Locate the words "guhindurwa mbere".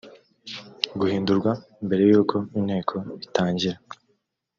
0.99-2.03